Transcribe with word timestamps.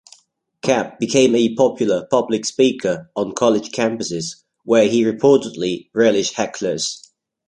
Capp 0.63 0.97
became 0.99 1.35
a 1.35 1.53
popular 1.53 2.07
public 2.09 2.43
speaker 2.43 3.11
on 3.15 3.35
college 3.35 3.69
campuses, 3.69 4.41
where 4.63 4.87
he 4.89 5.03
reportedly 5.03 5.91
relished 5.93 6.33
hecklers. 6.37 7.11